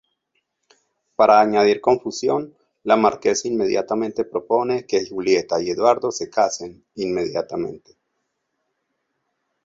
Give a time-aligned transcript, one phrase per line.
[1.15, 7.95] Para añadir confusión, la marquesa inmediatamente propone que Giulietta y Edoardo se casen inmediatamente.